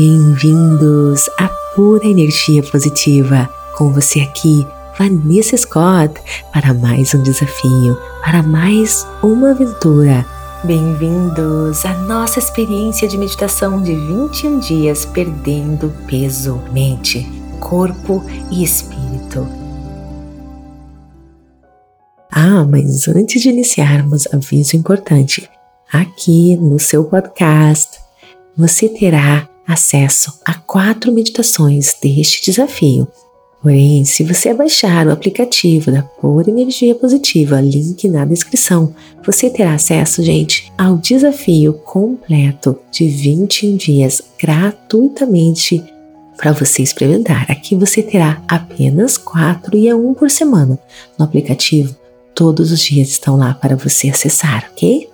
[0.00, 3.46] Bem-vindos à pura energia positiva.
[3.76, 4.66] Com você aqui,
[4.98, 6.14] Vanessa Scott,
[6.54, 10.24] para mais um desafio, para mais uma aventura.
[10.64, 17.26] Bem-vindos à nossa experiência de meditação de 21 dias perdendo peso, mente,
[17.60, 19.46] corpo e espírito.
[22.32, 25.46] Ah, mas antes de iniciarmos, aviso importante.
[25.92, 27.98] Aqui no seu podcast,
[28.56, 33.06] você terá acesso a quatro meditações deste desafio.
[33.62, 39.74] Porém, se você baixar o aplicativo da Pura Energia Positiva, link na descrição, você terá
[39.74, 45.84] acesso, gente, ao desafio completo de 21 dias gratuitamente
[46.38, 47.44] para você experimentar.
[47.50, 50.78] Aqui você terá apenas quatro e é um por semana.
[51.18, 51.94] No aplicativo,
[52.34, 55.06] todos os dias estão lá para você acessar, ok?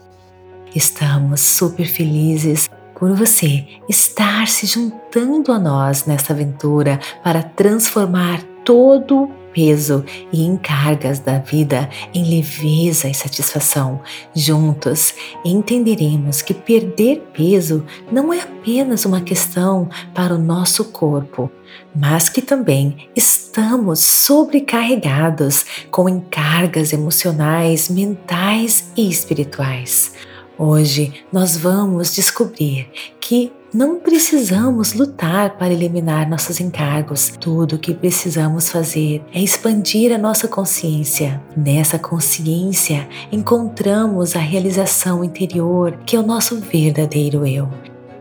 [0.73, 9.25] Estamos super felizes por você estar se juntando a nós nesta aventura para transformar todo
[9.25, 14.01] o peso e encargas da vida em leveza e satisfação.
[14.35, 21.51] Juntos entenderemos que perder peso não é apenas uma questão para o nosso corpo,
[21.95, 30.13] mas que também estamos sobrecarregados com encargas emocionais, mentais e espirituais.
[30.59, 32.89] Hoje nós vamos descobrir
[33.21, 37.31] que não precisamos lutar para eliminar nossos encargos.
[37.39, 41.43] Tudo o que precisamos fazer é expandir a nossa consciência.
[41.55, 47.69] Nessa consciência encontramos a realização interior, que é o nosso verdadeiro eu.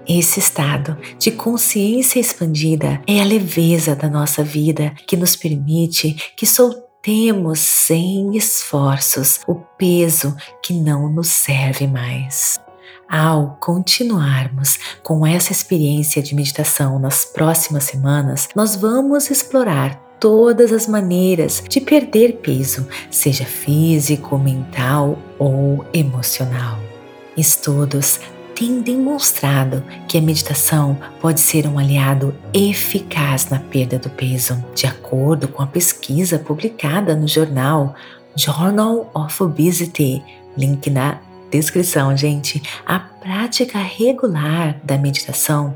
[0.05, 6.45] Esse estado de consciência expandida é a leveza da nossa vida que nos permite que
[6.45, 12.57] soltemos temos sem esforços o peso que não nos serve mais.
[13.07, 20.87] Ao continuarmos com essa experiência de meditação nas próximas semanas, nós vamos explorar todas as
[20.87, 26.79] maneiras de perder peso, seja físico, mental ou emocional.
[27.37, 28.19] Estudos
[28.55, 34.87] tem demonstrado que a meditação pode ser um aliado eficaz na perda do peso, de
[34.87, 37.93] acordo com a pesquisa publicada no jornal
[38.35, 40.23] Journal of Obesity,
[40.57, 41.19] link na
[41.51, 42.63] descrição, gente.
[42.85, 45.75] A prática regular da meditação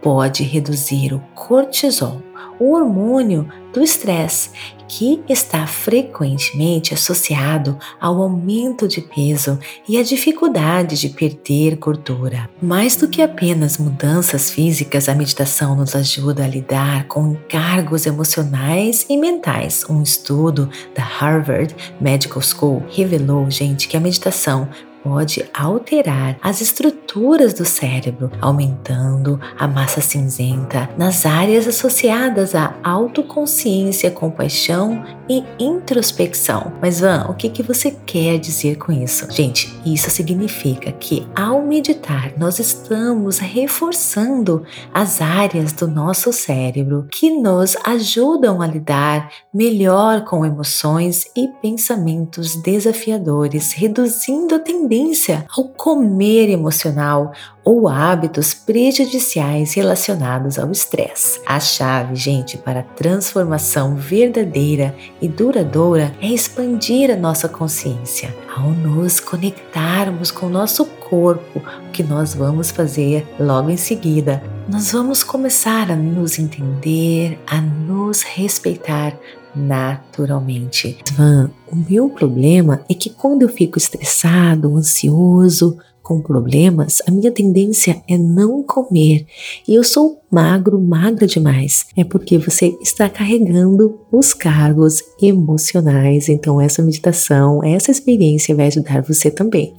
[0.00, 2.22] pode reduzir o cortisol,
[2.58, 4.50] o hormônio do estresse,
[4.92, 9.56] que está frequentemente associado ao aumento de peso
[9.88, 12.50] e à dificuldade de perder gordura.
[12.60, 19.06] Mais do que apenas mudanças físicas, a meditação nos ajuda a lidar com encargos emocionais
[19.08, 19.84] e mentais.
[19.88, 24.68] Um estudo da Harvard Medical School revelou, gente, que a meditação
[25.02, 34.10] pode alterar as estruturas do cérebro, aumentando a massa cinzenta nas áreas associadas à autoconsciência,
[34.10, 36.72] compaixão e introspecção.
[36.80, 39.30] Mas Van, o que, que você quer dizer com isso?
[39.30, 47.30] Gente, isso significa que ao meditar nós estamos reforçando as áreas do nosso cérebro que
[47.30, 55.68] nos ajudam a lidar melhor com emoções e pensamentos desafiadores, reduzindo a tendência tendência ao
[55.68, 57.32] comer emocional
[57.64, 61.40] ou hábitos prejudiciais relacionados ao estresse.
[61.46, 64.92] A chave, gente, para a transformação verdadeira
[65.22, 68.34] e duradoura é expandir a nossa consciência.
[68.56, 74.42] Ao nos conectarmos com o nosso corpo, o que nós vamos fazer logo em seguida,
[74.68, 79.16] nós vamos começar a nos entender, a nos respeitar,
[79.54, 80.98] naturalmente.
[81.12, 85.78] Van, o meu problema é que quando eu fico estressado, ansioso,
[86.10, 89.26] com problemas, a minha tendência é não comer.
[89.68, 91.86] E eu sou magro, magra demais.
[91.96, 96.28] É porque você está carregando os cargos emocionais.
[96.28, 99.72] Então, essa meditação, essa experiência vai ajudar você também.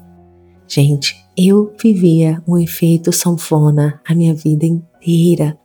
[0.65, 5.59] Gente, eu vivia um efeito sanfona a minha vida inteira.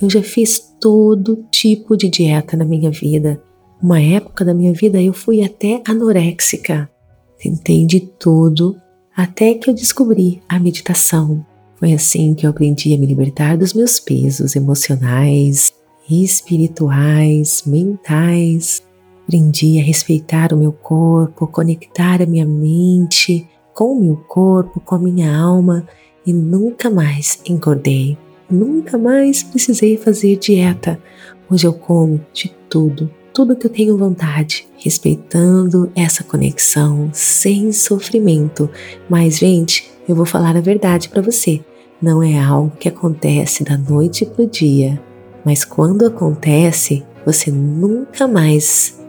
[0.00, 3.42] Eu já fiz todo tipo de dieta na minha vida.
[3.82, 6.88] Uma época da minha vida eu fui até anoréxica.
[7.36, 8.76] Tentei de tudo
[9.16, 11.44] até que eu descobri a meditação.
[11.74, 15.74] Foi assim que eu aprendi a me libertar dos meus pesos emocionais,
[16.08, 18.84] espirituais, mentais.
[19.24, 24.94] Aprendi a respeitar o meu corpo, conectar a minha mente com o meu corpo, com
[24.94, 25.84] a minha alma
[26.24, 28.16] e nunca mais engordei.
[28.48, 31.02] Nunca mais precisei fazer dieta.
[31.50, 38.68] Hoje eu como de tudo, tudo que eu tenho vontade, respeitando essa conexão sem sofrimento.
[39.08, 41.60] Mas, gente, eu vou falar a verdade para você.
[42.00, 45.00] não é algo que acontece da noite para o dia,
[45.44, 49.00] mas quando acontece, você nunca mais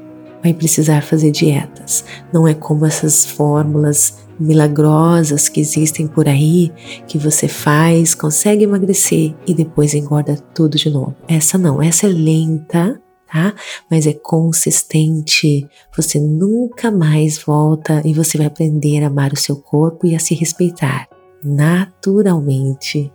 [0.43, 2.05] vai precisar fazer dietas.
[2.31, 6.71] Não é como essas fórmulas milagrosas que existem por aí
[7.07, 11.15] que você faz, consegue emagrecer e depois engorda tudo de novo.
[11.27, 13.01] Essa não, essa é lenta,
[13.33, 13.55] tá?
[13.89, 15.67] Mas é consistente.
[15.97, 20.19] Você nunca mais volta e você vai aprender a amar o seu corpo e a
[20.19, 21.09] se respeitar
[21.43, 23.11] naturalmente.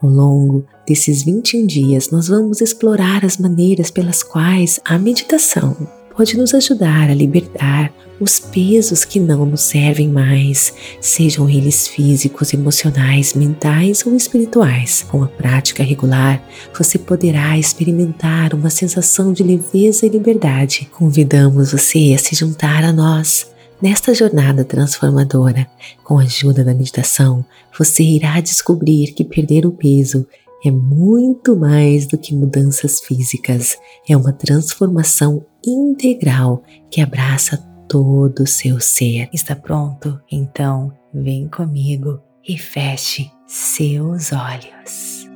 [0.00, 5.76] Ao longo desses 21 dias, nós vamos explorar as maneiras pelas quais a meditação
[6.16, 12.54] pode nos ajudar a libertar os pesos que não nos servem mais, sejam eles físicos,
[12.54, 15.04] emocionais, mentais ou espirituais.
[15.10, 16.42] Com a prática regular,
[16.76, 20.88] você poderá experimentar uma sensação de leveza e liberdade.
[20.90, 23.54] Convidamos você a se juntar a nós.
[23.82, 25.66] Nesta jornada transformadora,
[26.02, 27.44] com a ajuda da meditação,
[27.78, 30.26] você irá descobrir que perder o peso
[30.64, 33.76] é muito mais do que mudanças físicas,
[34.08, 37.56] é uma transformação integral que abraça
[37.88, 39.30] todo o seu ser.
[39.32, 40.20] Está pronto?
[40.30, 45.26] Então, vem comigo e feche seus olhos.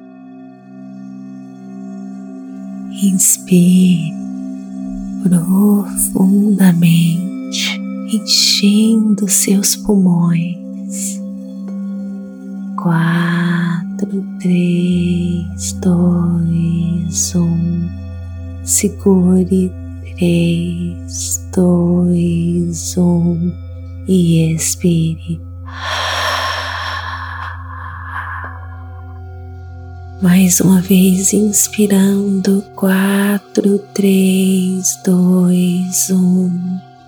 [3.03, 4.13] Inspire
[5.23, 7.81] profundamente,
[8.13, 11.21] enchendo seus pulmões.
[12.77, 17.89] Quatro, três, dois, um.
[18.63, 19.73] Segure
[20.21, 23.51] três, dois, um
[24.07, 25.41] e expire.
[30.21, 36.51] Mais uma vez, inspirando, quatro, três, dois, um.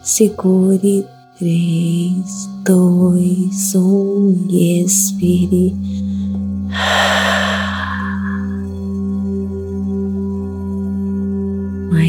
[0.03, 1.06] Segure,
[1.38, 5.76] três, dois, um e expire.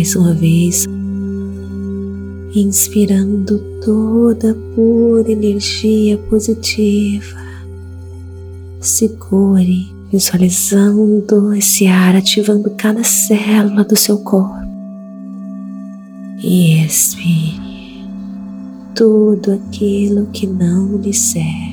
[0.03, 0.85] Mais uma vez,
[2.53, 7.39] inspirando toda a pura energia positiva.
[8.81, 14.67] Segure, visualizando esse ar ativando cada célula do seu corpo.
[16.43, 18.05] E expire
[18.93, 21.72] tudo aquilo que não lhe serve.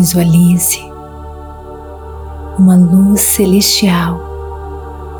[0.00, 0.80] Visualize
[2.58, 4.18] uma luz celestial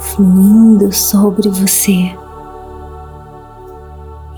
[0.00, 2.17] fluindo sobre você.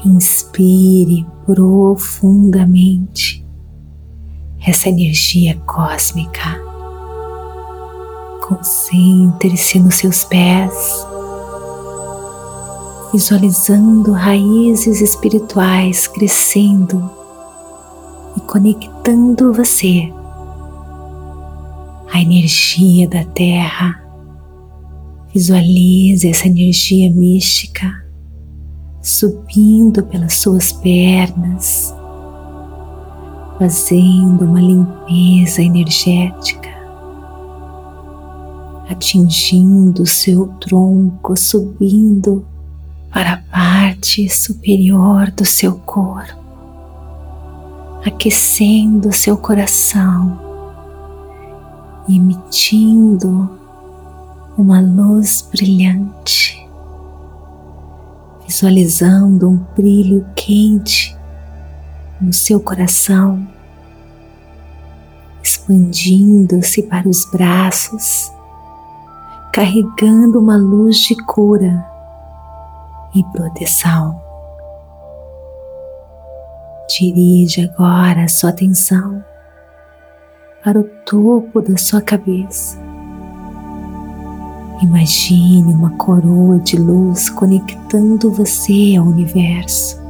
[0.04, 3.46] Inspire profundamente
[4.66, 6.60] essa energia cósmica.
[8.44, 11.06] Concentre-se nos seus pés,
[13.12, 17.08] visualizando raízes espirituais crescendo
[18.36, 20.12] e conectando você
[22.12, 23.98] a energia da Terra.
[25.32, 28.02] Visualize essa energia mística
[29.00, 31.92] subindo pelas suas pernas,
[33.58, 36.68] fazendo uma limpeza energética,
[38.88, 42.46] atingindo o seu tronco, subindo
[43.10, 46.40] para a parte superior do seu corpo,
[48.04, 50.51] aquecendo seu coração
[52.08, 53.50] emitindo
[54.56, 56.68] uma luz brilhante,
[58.46, 61.16] visualizando um brilho quente
[62.20, 63.46] no seu coração,
[65.42, 68.30] expandindo-se para os braços,
[69.52, 71.84] carregando uma luz de cura
[73.14, 74.20] e proteção.
[76.88, 79.24] Dirige agora a sua atenção
[80.64, 82.78] para o topo da sua cabeça.
[84.80, 90.00] Imagine uma coroa de luz conectando você ao universo,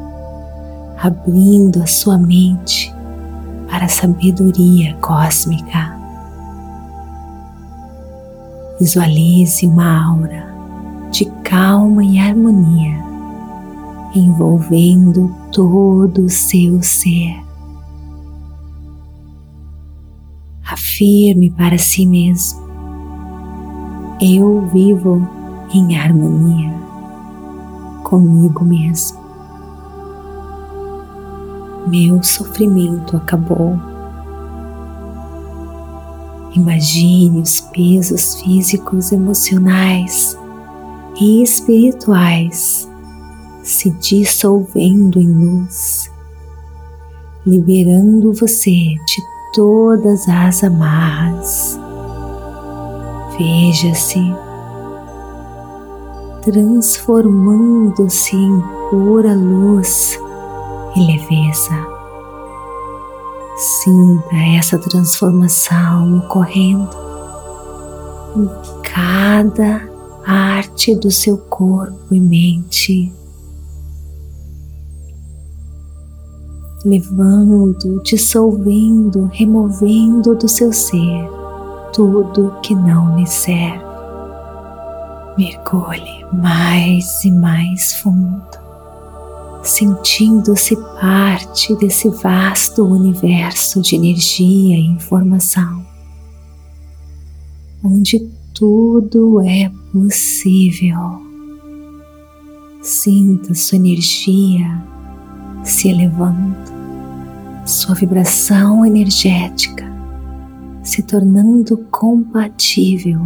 [0.99, 2.95] abrindo a sua mente
[3.69, 5.97] para a sabedoria cósmica.
[8.79, 10.47] Visualize uma aura
[11.11, 13.03] de calma e harmonia
[14.15, 17.52] envolvendo todo o seu ser.
[20.73, 22.61] Afirme para si mesmo:
[24.21, 25.29] Eu vivo
[25.73, 26.73] em harmonia
[28.05, 29.21] comigo mesmo.
[31.87, 33.79] Meu sofrimento acabou.
[36.55, 40.39] Imagine os pesos físicos, emocionais
[41.19, 42.89] e espirituais
[43.63, 46.11] se dissolvendo em luz,
[47.47, 51.79] liberando você de todas as amarras.
[53.39, 54.35] Veja-se
[56.43, 60.19] transformando-se em pura luz
[60.97, 61.93] e leveza.
[63.57, 66.91] Sinta essa transformação ocorrendo
[68.37, 68.49] em
[68.83, 69.89] cada
[70.27, 73.13] parte do seu corpo e mente.
[76.85, 81.43] Levando, dissolvendo, removendo do seu ser
[81.93, 83.85] tudo que não lhe serve.
[85.39, 88.43] Mergulhe mais e mais fundo,
[89.63, 95.87] sentindo-se parte desse vasto universo de energia e informação,
[97.83, 101.23] onde tudo é possível.
[102.83, 104.92] Sinta sua energia
[105.63, 106.57] se elevando,
[107.65, 109.93] sua vibração energética
[110.83, 113.21] se tornando compatível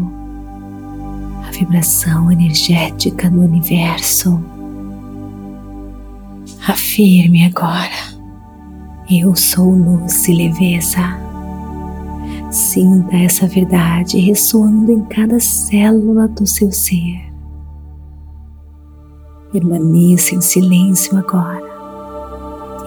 [1.46, 4.42] a vibração energética no universo.
[6.68, 8.18] Afirme agora:
[9.10, 11.26] Eu sou luz e leveza.
[12.50, 17.24] Sinta essa verdade ressoando em cada célula do seu ser.
[19.52, 21.65] Permaneça em silêncio agora,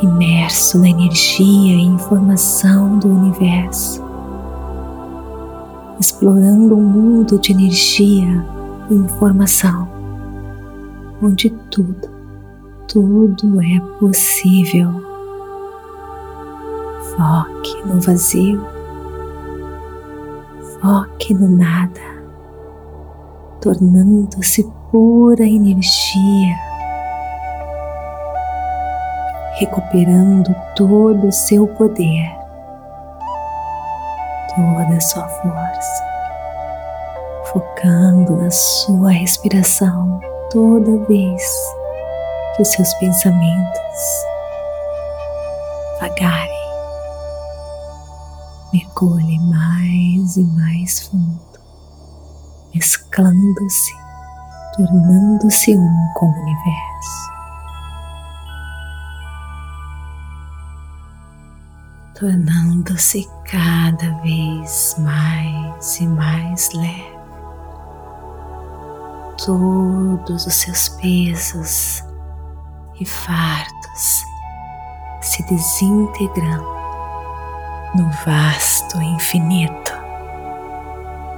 [0.02, 4.10] imerso na energia e informação do universo
[6.00, 8.46] explorando um mundo de energia
[8.90, 9.88] e informação,
[11.22, 12.10] onde tudo,
[12.88, 14.90] tudo é possível.
[17.16, 18.66] Foque no vazio,
[20.80, 22.00] foque no nada,
[23.60, 26.56] tornando-se pura energia,
[29.60, 32.40] recuperando todo o seu poder
[34.56, 36.04] toda a sua força,
[37.52, 40.20] focando na sua respiração
[40.52, 41.42] toda vez
[42.56, 44.26] que os seus pensamentos
[46.00, 46.60] vagarem.
[48.74, 51.60] Mergulhe mais e mais fundo,
[52.74, 53.94] mesclando-se,
[54.76, 57.39] tornando-se um com o universo.
[62.20, 67.18] Tornando-se cada vez mais e mais leve.
[69.46, 72.04] Todos os seus pesos
[73.00, 74.22] e fardos
[75.22, 76.68] se desintegrando
[77.96, 79.94] no vasto infinito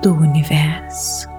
[0.01, 1.30] do universo.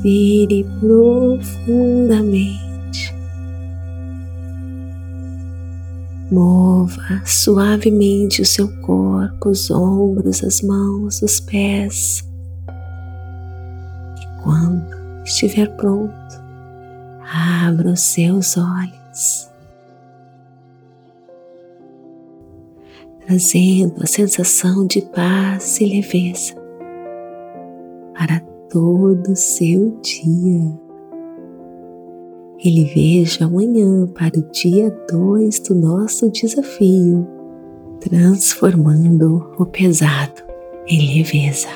[0.00, 3.14] Respire profundamente.
[6.30, 12.26] Mova suavemente o seu corpo, os ombros, as mãos, os pés.
[14.16, 16.14] E quando estiver pronto,
[17.62, 19.50] abra os seus olhos,
[23.26, 26.54] trazendo a sensação de paz e leveza
[28.14, 30.80] para todo o seu dia.
[32.64, 37.26] Ele veja amanhã para o dia 2 do nosso desafio,
[38.00, 40.42] transformando o pesado
[40.86, 41.68] em leveza.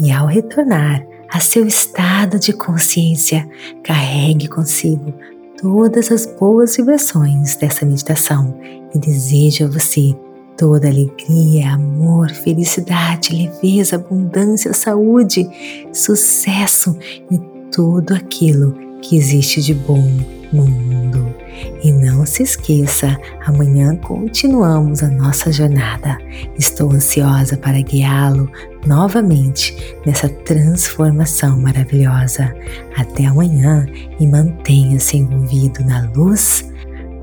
[0.00, 3.48] E ao retornar a seu estado de consciência,
[3.82, 5.12] carregue consigo
[5.60, 8.58] todas as boas vibrações dessa meditação
[8.94, 10.16] e desejo a você
[10.62, 15.44] toda alegria, amor, felicidade, leveza, abundância, saúde,
[15.92, 16.96] sucesso
[17.28, 17.40] e
[17.72, 18.72] tudo aquilo
[19.02, 20.08] que existe de bom
[20.52, 21.34] no mundo.
[21.82, 26.16] E não se esqueça, amanhã continuamos a nossa jornada.
[26.56, 28.48] Estou ansiosa para guiá-lo
[28.86, 32.54] novamente nessa transformação maravilhosa.
[32.96, 33.84] Até amanhã
[34.20, 36.64] e mantenha-se envolvido na luz,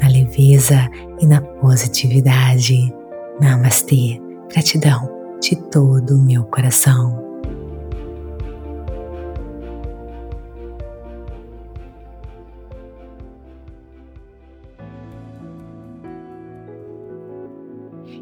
[0.02, 0.89] na leveza
[1.21, 2.98] e na positividade.
[3.39, 4.19] Namastê.
[4.49, 5.10] Gratidão
[5.41, 7.30] de todo o meu coração.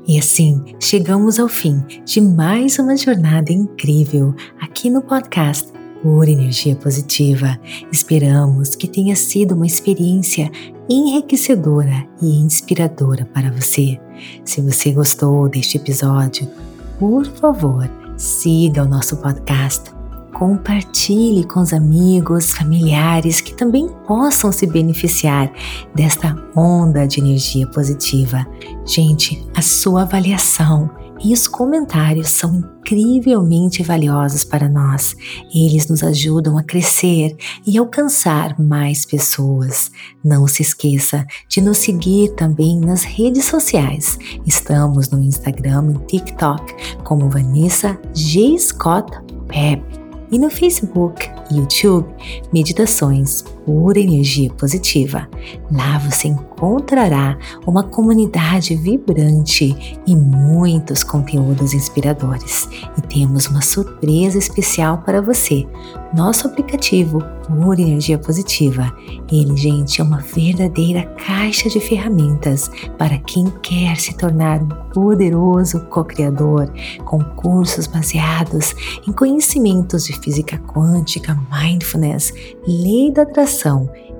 [0.07, 5.69] E assim chegamos ao fim de mais uma jornada incrível aqui no podcast
[6.01, 7.59] Pura Energia Positiva.
[7.91, 10.49] Esperamos que tenha sido uma experiência
[10.89, 13.99] enriquecedora e inspiradora para você.
[14.43, 16.47] Se você gostou deste episódio,
[16.99, 19.97] por favor, siga o nosso podcast
[20.37, 25.51] compartilhe com os amigos, familiares que também possam se beneficiar
[25.95, 28.45] desta onda de energia positiva.
[28.85, 30.91] Gente, a sua avaliação
[31.23, 35.15] e os comentários são incrivelmente valiosos para nós.
[35.53, 39.91] Eles nos ajudam a crescer e alcançar mais pessoas.
[40.23, 44.17] Não se esqueça de nos seguir também nas redes sociais.
[44.45, 48.57] Estamos no Instagram e TikTok como Vanessa G.
[48.57, 49.11] Scott
[49.47, 49.83] Pep
[50.31, 52.07] e no Facebook e YouTube
[52.53, 55.27] Meditações Pura Energia Positiva.
[55.69, 62.69] Lá você encontrará uma comunidade vibrante e muitos conteúdos inspiradores.
[62.97, 65.67] E temos uma surpresa especial para você.
[66.15, 68.89] Nosso aplicativo Pura Energia Positiva.
[69.29, 75.81] Ele, gente, é uma verdadeira caixa de ferramentas para quem quer se tornar um poderoso
[75.87, 76.71] co-criador
[77.03, 78.73] com cursos baseados
[79.05, 82.33] em conhecimentos de física quântica, mindfulness,
[82.65, 83.56] lei da atração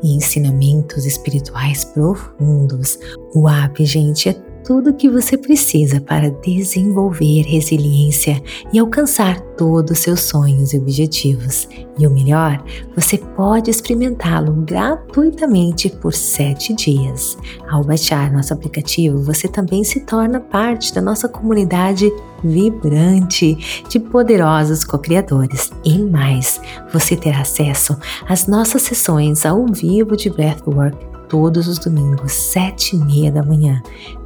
[0.04, 3.00] e ensinamentos espirituais profundos.
[3.34, 4.34] O app, gente, é
[4.68, 10.78] tudo o que você precisa para desenvolver resiliência e alcançar todos os seus sonhos e
[10.78, 11.70] objetivos.
[11.98, 12.62] E o melhor,
[12.94, 17.38] você pode experimentá-lo gratuitamente por sete dias.
[17.70, 22.12] Ao baixar nosso aplicativo, você também se torna parte da nossa comunidade
[22.44, 25.72] vibrante de poderosos co-criadores.
[25.86, 26.60] E mais,
[26.92, 33.00] você terá acesso às nossas sessões ao vivo de Breathwork todos os domingos, sete e
[33.00, 33.82] meia da manhã.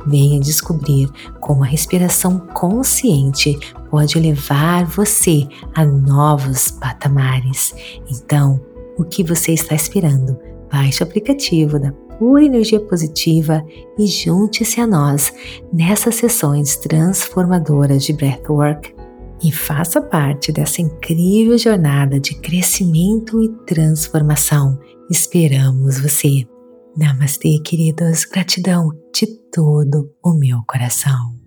[0.05, 1.09] Venha descobrir
[1.39, 3.57] como a respiração consciente
[3.89, 7.73] pode levar você a novos patamares.
[8.09, 8.59] Então,
[8.97, 10.37] o que você está esperando?
[10.71, 13.63] Baixe o aplicativo da Pura Energia Positiva
[13.97, 15.33] e junte-se a nós
[15.73, 18.93] nessas sessões transformadoras de Breathwork
[19.43, 24.79] e faça parte dessa incrível jornada de crescimento e transformação.
[25.09, 26.50] Esperamos você!
[26.95, 28.25] Namastê, queridos.
[28.25, 31.40] Gratidão de todo o meu coração.